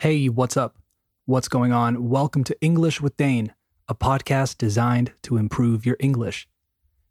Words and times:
Hey, 0.00 0.28
what's 0.28 0.56
up? 0.56 0.78
What's 1.26 1.48
going 1.48 1.72
on? 1.72 2.08
Welcome 2.08 2.44
to 2.44 2.56
English 2.60 3.00
with 3.00 3.16
Dane, 3.16 3.52
a 3.88 3.96
podcast 3.96 4.56
designed 4.56 5.10
to 5.22 5.36
improve 5.36 5.84
your 5.84 5.96
English. 5.98 6.46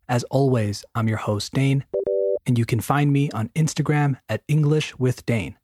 As 0.07 0.23
always, 0.31 0.85
I'm 0.95 1.09
your 1.09 1.17
host, 1.17 1.51
Dane, 1.51 1.83
and 2.45 2.57
you 2.57 2.65
can 2.65 2.79
find 2.79 3.11
me 3.11 3.29
on 3.31 3.49
Instagram 3.49 4.19
at 4.29 4.41
English 4.47 4.97
with 4.97 5.25
Dane. 5.25 5.57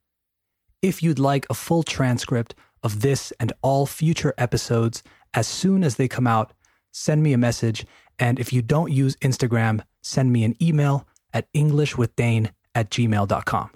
If 0.82 1.02
you'd 1.02 1.18
like 1.18 1.46
a 1.50 1.54
full 1.54 1.84
transcript 1.84 2.56
of 2.84 3.00
this 3.00 3.32
and 3.40 3.54
all 3.62 3.86
future 3.86 4.34
episodes 4.38 5.02
as 5.34 5.48
soon 5.48 5.86
as 5.86 5.96
they 5.96 6.10
come 6.10 6.28
out, 6.28 6.52
send 6.92 7.24
me 7.24 7.32
a 7.32 7.38
message. 7.38 7.86
And 8.20 8.38
if 8.38 8.52
you 8.52 8.62
don't 8.62 8.92
use 8.92 9.16
Instagram, 9.22 9.80
send 10.02 10.34
me 10.34 10.44
an 10.44 10.62
email 10.62 11.08
at 11.34 11.48
englishwithdane 11.54 12.52
at 12.76 12.90
gmail.com. 12.90 13.72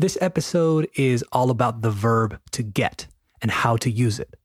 This 0.00 0.16
episode 0.20 0.88
is 0.94 1.24
all 1.32 1.50
about 1.50 1.82
the 1.82 1.90
verb 1.90 2.40
to 2.52 2.62
get 2.62 3.08
and 3.42 3.50
how 3.50 3.76
to 3.78 3.90
use 3.90 4.20
it. 4.20 4.36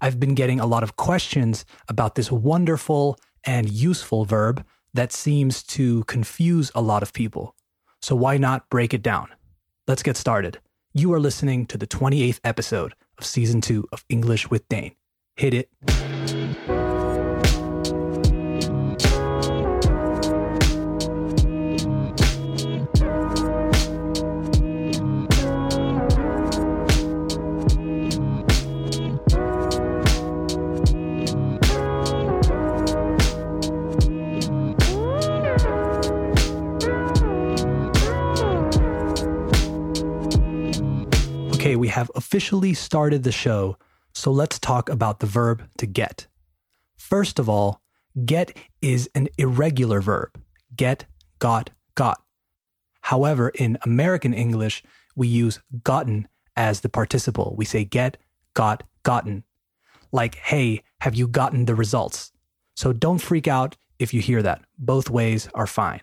I've 0.00 0.18
been 0.18 0.34
getting 0.34 0.58
a 0.58 0.66
lot 0.66 0.82
of 0.82 0.96
questions 0.96 1.64
about 1.86 2.16
this 2.16 2.32
wonderful 2.32 3.16
and 3.44 3.70
useful 3.70 4.24
verb 4.24 4.66
that 4.94 5.12
seems 5.12 5.62
to 5.62 6.02
confuse 6.04 6.72
a 6.74 6.82
lot 6.82 7.04
of 7.04 7.12
people. 7.12 7.54
So 8.02 8.16
why 8.16 8.36
not 8.36 8.68
break 8.68 8.92
it 8.92 9.02
down? 9.02 9.28
Let's 9.86 10.02
get 10.02 10.16
started. 10.16 10.58
You 10.92 11.12
are 11.12 11.20
listening 11.20 11.66
to 11.66 11.78
the 11.78 11.86
28th 11.86 12.40
episode 12.42 12.94
of 13.16 13.24
season 13.24 13.60
two 13.60 13.86
of 13.92 14.04
English 14.08 14.50
with 14.50 14.68
Dane. 14.68 14.96
Hit 15.36 15.54
it. 15.54 16.75
Okay, 41.66 41.74
we 41.74 41.88
have 41.88 42.12
officially 42.14 42.74
started 42.74 43.24
the 43.24 43.32
show, 43.32 43.76
so 44.14 44.30
let's 44.30 44.56
talk 44.56 44.88
about 44.88 45.18
the 45.18 45.26
verb 45.26 45.68
to 45.78 45.86
get. 45.86 46.28
First 46.96 47.40
of 47.40 47.48
all, 47.48 47.82
get 48.24 48.56
is 48.80 49.10
an 49.16 49.26
irregular 49.36 50.00
verb. 50.00 50.40
Get, 50.76 51.06
got, 51.40 51.70
got. 51.96 52.22
However, 53.00 53.48
in 53.48 53.78
American 53.82 54.32
English, 54.32 54.84
we 55.16 55.26
use 55.26 55.58
gotten 55.82 56.28
as 56.54 56.82
the 56.82 56.88
participle. 56.88 57.52
We 57.58 57.64
say 57.64 57.84
get, 57.84 58.16
got, 58.54 58.84
gotten. 59.02 59.42
Like, 60.12 60.36
hey, 60.36 60.84
have 61.00 61.16
you 61.16 61.26
gotten 61.26 61.64
the 61.64 61.74
results? 61.74 62.30
So 62.76 62.92
don't 62.92 63.18
freak 63.18 63.48
out 63.48 63.76
if 63.98 64.14
you 64.14 64.20
hear 64.20 64.40
that. 64.40 64.62
Both 64.78 65.10
ways 65.10 65.48
are 65.52 65.66
fine. 65.66 66.02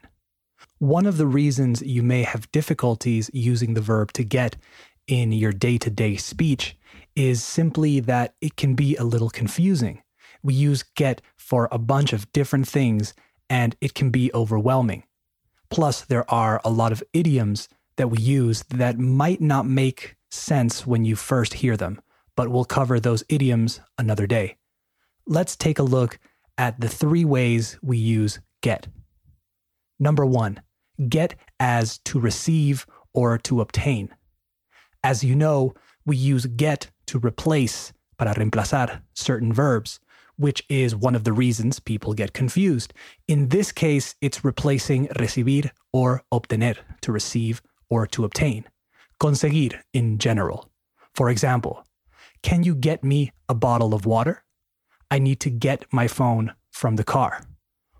One 0.79 1.05
of 1.05 1.15
the 1.15 1.27
reasons 1.27 1.81
you 1.81 2.03
may 2.03 2.23
have 2.23 2.51
difficulties 2.51 3.29
using 3.33 3.73
the 3.73 3.81
verb 3.81 4.11
to 4.13 4.25
get 4.25 4.57
in 5.07 5.31
your 5.31 5.51
day 5.51 5.77
to 5.77 5.89
day 5.89 6.15
speech 6.15 6.77
is 7.15 7.43
simply 7.43 7.99
that 7.99 8.35
it 8.41 8.55
can 8.55 8.75
be 8.75 8.95
a 8.95 9.03
little 9.03 9.29
confusing. 9.29 10.01
We 10.41 10.53
use 10.53 10.83
get 10.83 11.21
for 11.37 11.67
a 11.71 11.77
bunch 11.77 12.13
of 12.13 12.31
different 12.33 12.67
things 12.67 13.13
and 13.49 13.75
it 13.81 13.93
can 13.93 14.09
be 14.09 14.33
overwhelming. 14.33 15.03
Plus, 15.69 16.01
there 16.01 16.29
are 16.31 16.61
a 16.63 16.69
lot 16.69 16.91
of 16.91 17.03
idioms 17.13 17.69
that 17.97 18.09
we 18.09 18.17
use 18.19 18.63
that 18.69 18.97
might 18.97 19.41
not 19.41 19.65
make 19.65 20.15
sense 20.31 20.85
when 20.85 21.05
you 21.05 21.15
first 21.15 21.55
hear 21.55 21.77
them, 21.77 22.01
but 22.35 22.49
we'll 22.49 22.65
cover 22.65 22.99
those 22.99 23.23
idioms 23.29 23.79
another 23.97 24.27
day. 24.27 24.57
Let's 25.25 25.55
take 25.55 25.79
a 25.79 25.83
look 25.83 26.19
at 26.57 26.79
the 26.79 26.89
three 26.89 27.25
ways 27.25 27.77
we 27.81 27.97
use 27.97 28.39
get. 28.61 28.87
Number 29.99 30.25
one, 30.25 30.61
get 31.09 31.35
as 31.59 31.99
to 31.99 32.19
receive 32.19 32.85
or 33.13 33.37
to 33.39 33.61
obtain. 33.61 34.13
As 35.03 35.23
you 35.23 35.35
know, 35.35 35.73
we 36.05 36.15
use 36.15 36.45
get 36.45 36.89
to 37.07 37.19
replace, 37.19 37.91
para 38.17 38.33
reemplazar, 38.35 39.01
certain 39.13 39.51
verbs, 39.51 39.99
which 40.37 40.63
is 40.69 40.95
one 40.95 41.15
of 41.15 41.25
the 41.25 41.33
reasons 41.33 41.79
people 41.79 42.13
get 42.13 42.33
confused. 42.33 42.93
In 43.27 43.49
this 43.49 43.71
case, 43.71 44.15
it's 44.21 44.43
replacing 44.43 45.07
recibir 45.09 45.69
or 45.91 46.23
obtener, 46.31 46.77
to 47.01 47.11
receive 47.11 47.61
or 47.89 48.07
to 48.07 48.23
obtain. 48.23 48.65
Conseguir 49.19 49.81
in 49.93 50.17
general. 50.17 50.69
For 51.13 51.29
example, 51.29 51.85
can 52.41 52.63
you 52.63 52.73
get 52.73 53.03
me 53.03 53.31
a 53.47 53.53
bottle 53.53 53.93
of 53.93 54.05
water? 54.05 54.43
I 55.11 55.19
need 55.19 55.39
to 55.41 55.49
get 55.49 55.85
my 55.91 56.07
phone 56.07 56.53
from 56.71 56.95
the 56.95 57.03
car. 57.03 57.45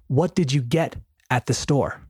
What 0.07 0.35
did 0.35 0.51
you 0.51 0.61
get 0.61 0.95
at 1.29 1.45
the 1.45 1.53
store? 1.53 2.01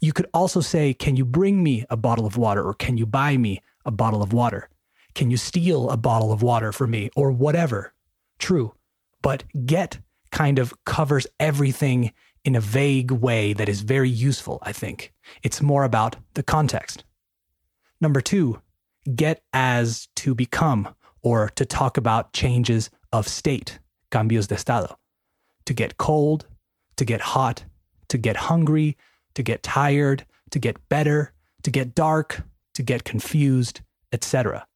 You 0.00 0.12
could 0.12 0.28
also 0.32 0.60
say, 0.60 0.94
Can 0.94 1.16
you 1.16 1.24
bring 1.24 1.62
me 1.62 1.84
a 1.90 1.96
bottle 1.96 2.26
of 2.26 2.36
water 2.36 2.62
or 2.62 2.74
can 2.74 2.96
you 2.96 3.06
buy 3.06 3.36
me 3.36 3.60
a 3.84 3.90
bottle 3.90 4.22
of 4.22 4.32
water? 4.32 4.68
Can 5.14 5.30
you 5.30 5.36
steal 5.36 5.90
a 5.90 5.96
bottle 5.96 6.32
of 6.32 6.42
water 6.42 6.72
for 6.72 6.86
me 6.86 7.10
or 7.14 7.30
whatever? 7.30 7.92
True. 8.38 8.74
But 9.20 9.44
get 9.66 9.98
kind 10.30 10.58
of 10.58 10.72
covers 10.84 11.26
everything 11.38 12.12
in 12.44 12.56
a 12.56 12.60
vague 12.60 13.10
way 13.10 13.52
that 13.52 13.68
is 13.68 13.82
very 13.82 14.10
useful, 14.10 14.58
I 14.62 14.72
think. 14.72 15.12
It's 15.42 15.62
more 15.62 15.84
about 15.84 16.16
the 16.34 16.42
context. 16.42 17.04
Number 18.00 18.20
two, 18.20 18.60
get 19.14 19.42
as 19.52 20.08
to 20.16 20.34
become 20.34 20.94
or 21.22 21.50
to 21.50 21.64
talk 21.64 21.96
about 21.96 22.32
changes 22.32 22.90
of 23.12 23.28
state, 23.28 23.78
cambios 24.10 24.48
de 24.48 24.56
estado. 24.56 24.96
To 25.66 25.74
get 25.74 25.98
cold, 25.98 26.46
to 26.96 27.04
get 27.04 27.20
hot, 27.20 27.64
to 28.08 28.18
get 28.18 28.36
hungry, 28.36 28.96
to 29.34 29.42
get 29.42 29.62
tired, 29.62 30.26
to 30.50 30.58
get 30.58 30.88
better, 30.88 31.32
to 31.62 31.70
get 31.70 31.94
dark, 31.94 32.42
to 32.74 32.82
get 32.82 33.04
confused, 33.04 33.80
etc. 34.12 34.66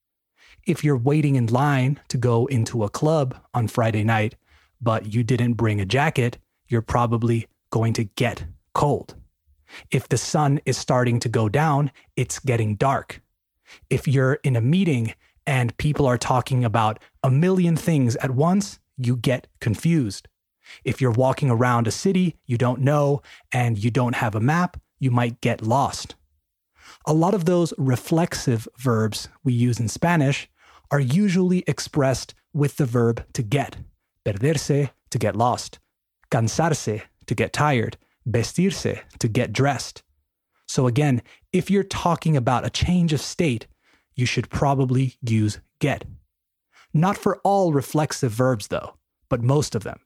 If 0.67 0.83
you're 0.83 0.97
waiting 0.97 1.37
in 1.37 1.47
line 1.47 2.01
to 2.09 2.19
go 2.19 2.47
into 2.47 2.85
a 2.85 2.91
club 2.91 3.37
on 3.55 3.69
Friday 3.69 4.05
night, 4.05 4.35
but 4.81 5.13
you 5.15 5.23
didn't 5.23 5.55
bring 5.55 5.81
a 5.81 5.87
jacket, 5.87 6.39
you're 6.69 6.83
probably 6.83 7.47
going 7.71 7.93
to 7.95 8.05
get 8.05 8.45
cold. 8.75 9.15
If 9.91 10.09
the 10.09 10.19
sun 10.19 10.61
is 10.65 10.77
starting 10.77 11.21
to 11.21 11.29
go 11.29 11.49
down, 11.49 11.91
it's 12.17 12.39
getting 12.39 12.77
dark. 12.77 13.21
If 13.91 14.07
you're 14.07 14.35
in 14.45 14.57
a 14.57 14.61
meeting 14.61 15.15
and 15.47 15.77
people 15.77 16.07
are 16.07 16.19
talking 16.19 16.65
about 16.65 16.99
a 17.23 17.31
million 17.31 17.77
things 17.77 18.17
at 18.17 18.31
once, 18.31 18.79
you 18.97 19.17
get 19.17 19.47
confused. 19.61 20.29
If 20.85 21.01
you're 21.01 21.13
walking 21.13 21.51
around 21.51 21.87
a 21.87 21.93
city 21.93 22.37
you 22.47 22.59
don't 22.59 22.81
know 22.81 23.23
and 23.53 23.79
you 23.79 23.91
don't 23.91 24.17
have 24.17 24.35
a 24.35 24.41
map, 24.41 24.81
you 24.99 25.11
might 25.11 25.41
get 25.41 25.63
lost. 25.63 26.15
A 27.09 27.15
lot 27.15 27.35
of 27.35 27.45
those 27.45 27.73
reflexive 27.79 28.67
verbs 28.79 29.29
we 29.45 29.53
use 29.53 29.79
in 29.79 29.89
Spanish 29.89 30.49
are 30.91 30.99
usually 30.99 31.63
expressed 31.69 32.35
with 32.53 32.77
the 32.79 32.87
verb 32.87 33.25
to 33.35 33.43
get. 33.43 33.77
Perderse, 34.25 34.91
to 35.11 35.19
get 35.19 35.37
lost. 35.37 35.79
Cansarse, 36.33 37.03
to 37.27 37.35
get 37.35 37.53
tired. 37.53 37.97
Vestirse, 38.29 39.01
to 39.21 39.29
get 39.29 39.53
dressed. 39.53 40.03
So 40.67 40.89
again, 40.89 41.23
if 41.53 41.71
you're 41.71 41.85
talking 41.85 42.37
about 42.37 42.67
a 42.67 42.71
change 42.71 43.13
of 43.13 43.21
state, 43.21 43.69
you 44.17 44.27
should 44.27 44.51
probably 44.51 45.15
use 45.23 45.61
get. 45.79 46.05
Not 46.93 47.17
for 47.17 47.39
all 47.45 47.73
reflexive 47.73 48.33
verbs, 48.33 48.67
though, 48.67 48.97
but 49.29 49.43
most 49.43 49.77
of 49.77 49.85
them. 49.85 50.01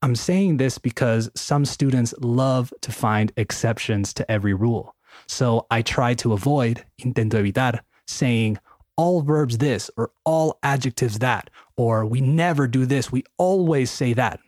I'm 0.00 0.14
saying 0.14 0.58
this 0.58 0.78
because 0.78 1.28
some 1.34 1.64
students 1.64 2.14
love 2.20 2.72
to 2.82 2.92
find 2.92 3.32
exceptions 3.36 4.14
to 4.14 4.30
every 4.30 4.54
rule. 4.54 4.94
So 5.26 5.66
I 5.70 5.82
try 5.82 6.14
to 6.14 6.32
avoid, 6.32 6.84
intento 6.98 7.42
evitar, 7.42 7.80
saying 8.06 8.58
all 8.96 9.22
verbs 9.22 9.58
this 9.58 9.90
or 9.96 10.10
all 10.24 10.58
adjectives 10.62 11.20
that, 11.20 11.50
or 11.76 12.04
we 12.04 12.20
never 12.20 12.66
do 12.66 12.84
this, 12.86 13.10
we 13.10 13.24
always 13.38 13.90
say 13.90 14.12
that. 14.14 14.40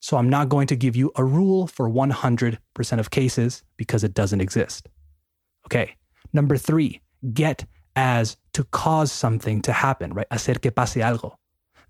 So 0.00 0.16
I'm 0.16 0.28
not 0.28 0.48
going 0.48 0.68
to 0.68 0.76
give 0.76 0.94
you 0.94 1.10
a 1.16 1.24
rule 1.24 1.66
for 1.66 1.90
100% 1.90 2.58
of 2.98 3.10
cases 3.10 3.64
because 3.76 4.04
it 4.04 4.14
doesn't 4.14 4.40
exist. 4.40 4.88
Okay. 5.66 5.96
Number 6.32 6.56
three, 6.56 7.00
get 7.32 7.64
as 7.96 8.36
to 8.52 8.64
cause 8.64 9.10
something 9.10 9.62
to 9.62 9.72
happen, 9.72 10.12
right? 10.12 10.26
Hacer 10.30 10.60
que 10.60 10.70
pase 10.70 10.96
algo. 10.96 11.34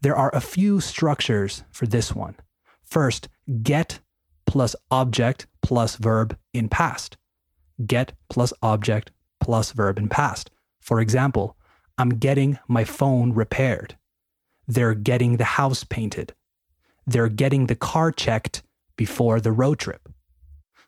There 0.00 0.16
are 0.16 0.30
a 0.34 0.40
few 0.40 0.80
structures 0.80 1.64
for 1.72 1.86
this 1.86 2.14
one. 2.14 2.36
First, 2.84 3.28
get 3.62 4.00
plus 4.46 4.76
object 4.90 5.46
plus 5.62 5.96
verb 5.96 6.38
in 6.54 6.68
past. 6.68 7.16
Get 7.84 8.12
plus 8.28 8.52
object 8.62 9.10
plus 9.40 9.72
verb 9.72 9.98
in 9.98 10.08
past. 10.08 10.50
For 10.80 11.00
example, 11.00 11.56
I'm 11.98 12.10
getting 12.10 12.58
my 12.68 12.84
phone 12.84 13.32
repaired. 13.32 13.96
They're 14.68 14.94
getting 14.94 15.36
the 15.36 15.44
house 15.44 15.84
painted. 15.84 16.34
They're 17.06 17.28
getting 17.28 17.66
the 17.66 17.76
car 17.76 18.12
checked 18.12 18.62
before 18.96 19.40
the 19.40 19.52
road 19.52 19.78
trip. 19.78 20.08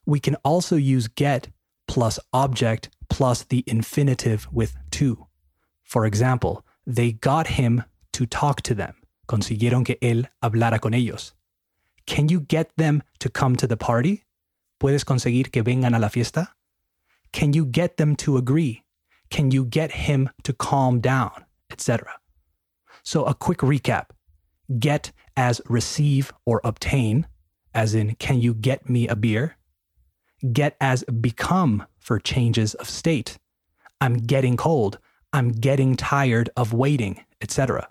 We 0.07 0.21
can 0.21 0.37
also 0.37 0.77
use 0.77 1.09
get 1.09 1.49
plus 1.87 2.19
object 2.33 2.89
plus 3.09 3.45
the 3.45 3.65
infinitive 3.67 4.49
with 4.53 4.77
to. 4.93 5.27
For 5.83 6.07
example, 6.07 6.65
they 6.87 7.13
got 7.13 7.49
him 7.49 7.85
to 8.13 8.27
talk 8.27 8.63
to 8.63 8.75
them. 8.75 8.95
Consiguieron 9.29 9.85
que 9.85 9.97
él 10.01 10.27
hablara 10.43 10.81
con 10.81 10.95
ellos. 10.95 11.33
Can 12.07 12.29
you 12.29 12.41
get 12.41 12.71
them 12.77 13.03
to 13.19 13.29
come 13.29 13.57
to 13.57 13.67
the 13.67 13.77
party? 13.77 14.25
¿Puedes 14.81 15.05
conseguir 15.05 15.51
que 15.53 15.63
vengan 15.63 15.95
a 15.95 15.99
la 15.99 16.09
fiesta? 16.09 16.55
Can 17.33 17.53
you 17.53 17.65
get 17.65 17.97
them 17.97 18.17
to 18.17 18.37
agree? 18.37 18.85
Can 19.31 19.51
you 19.51 19.65
get 19.65 19.93
him 19.93 20.31
to 20.45 20.53
calm 20.53 21.01
down, 21.01 21.45
etc.? 21.71 22.19
So, 23.03 23.25
a 23.25 23.35
quick 23.35 23.59
recap 23.59 24.07
get 24.79 25.13
as 25.37 25.61
receive 25.67 26.33
or 26.45 26.61
obtain, 26.65 27.27
as 27.75 27.95
in, 27.95 28.15
can 28.17 28.41
you 28.41 28.55
get 28.55 28.89
me 28.89 29.09
a 29.09 29.17
beer? 29.17 29.57
Get 30.53 30.77
as 30.81 31.05
become 31.05 31.87
for 31.99 32.19
changes 32.19 32.75
of 32.75 32.89
state. 32.89 33.39
I'm 34.01 34.17
getting 34.17 34.57
cold. 34.57 34.99
I'm 35.33 35.51
getting 35.51 35.97
tired 35.97 36.51
of 36.57 36.73
waiting, 36.73 37.25
etc. 37.41 37.89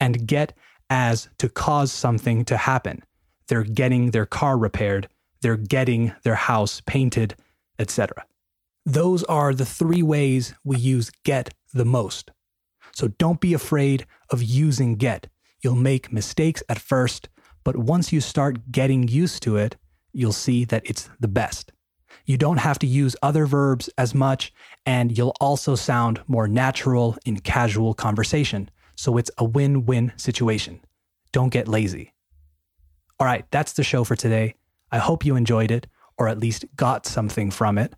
And 0.00 0.26
get 0.26 0.52
as 0.90 1.28
to 1.38 1.48
cause 1.48 1.92
something 1.92 2.44
to 2.46 2.56
happen. 2.56 3.02
They're 3.48 3.64
getting 3.64 4.10
their 4.10 4.26
car 4.26 4.56
repaired, 4.56 5.08
they're 5.40 5.56
getting 5.56 6.12
their 6.22 6.34
house 6.34 6.80
painted, 6.86 7.34
etc. 7.78 8.24
Those 8.86 9.24
are 9.24 9.54
the 9.54 9.64
three 9.64 10.02
ways 10.02 10.54
we 10.62 10.76
use 10.76 11.10
get 11.24 11.54
the 11.72 11.86
most. 11.86 12.30
So 12.92 13.08
don't 13.08 13.40
be 13.40 13.54
afraid 13.54 14.06
of 14.30 14.42
using 14.42 14.96
get. 14.96 15.28
You'll 15.62 15.74
make 15.74 16.12
mistakes 16.12 16.62
at 16.68 16.78
first, 16.78 17.28
but 17.64 17.76
once 17.76 18.12
you 18.12 18.20
start 18.20 18.70
getting 18.70 19.08
used 19.08 19.42
to 19.44 19.56
it, 19.56 19.76
you'll 20.12 20.32
see 20.32 20.64
that 20.66 20.82
it's 20.84 21.08
the 21.18 21.28
best. 21.28 21.72
You 22.26 22.36
don't 22.36 22.58
have 22.58 22.78
to 22.80 22.86
use 22.86 23.16
other 23.22 23.46
verbs 23.46 23.88
as 23.98 24.14
much, 24.14 24.52
and 24.86 25.16
you'll 25.16 25.36
also 25.40 25.74
sound 25.74 26.20
more 26.26 26.46
natural 26.46 27.16
in 27.24 27.40
casual 27.40 27.94
conversation. 27.94 28.70
So 28.96 29.16
it's 29.16 29.30
a 29.38 29.44
win 29.44 29.86
win 29.86 30.12
situation. 30.16 30.80
Don't 31.32 31.48
get 31.48 31.68
lazy. 31.68 32.12
All 33.18 33.26
right, 33.26 33.44
that's 33.50 33.72
the 33.72 33.82
show 33.82 34.04
for 34.04 34.14
today. 34.14 34.54
I 34.92 34.98
hope 34.98 35.24
you 35.24 35.36
enjoyed 35.36 35.70
it, 35.70 35.86
or 36.18 36.28
at 36.28 36.38
least 36.38 36.64
got 36.76 37.06
something 37.06 37.50
from 37.50 37.78
it. 37.78 37.94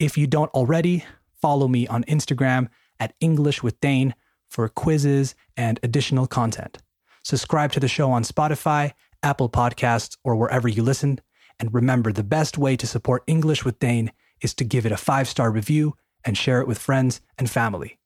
If 0.00 0.16
you 0.16 0.26
don't 0.26 0.50
already, 0.52 1.04
follow 1.42 1.68
me 1.68 1.86
on 1.86 2.04
Instagram 2.04 2.68
at 2.98 3.12
English 3.20 3.62
with 3.62 3.78
Dane 3.80 4.14
for 4.48 4.66
quizzes 4.68 5.34
and 5.58 5.78
additional 5.82 6.26
content. 6.26 6.78
Subscribe 7.22 7.70
to 7.72 7.80
the 7.80 7.86
show 7.86 8.10
on 8.10 8.24
Spotify, 8.24 8.92
Apple 9.22 9.50
Podcasts, 9.50 10.16
or 10.24 10.36
wherever 10.36 10.68
you 10.68 10.82
listen. 10.82 11.20
And 11.58 11.74
remember, 11.74 12.12
the 12.12 12.24
best 12.24 12.56
way 12.56 12.76
to 12.76 12.86
support 12.86 13.24
English 13.26 13.62
with 13.62 13.78
Dane 13.78 14.10
is 14.40 14.54
to 14.54 14.64
give 14.64 14.86
it 14.86 14.92
a 14.92 14.96
five 14.96 15.28
star 15.28 15.50
review 15.50 15.94
and 16.24 16.36
share 16.36 16.62
it 16.62 16.66
with 16.66 16.78
friends 16.78 17.20
and 17.36 17.50
family. 17.50 17.98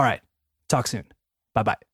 All 0.00 0.06
right, 0.06 0.20
talk 0.68 0.88
soon. 0.88 1.04
Bye 1.54 1.62
bye. 1.62 1.89